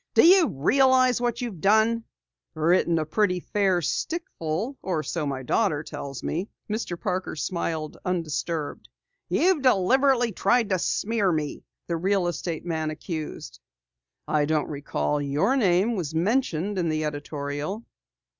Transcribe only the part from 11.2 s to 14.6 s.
me," the real estate man accused. "I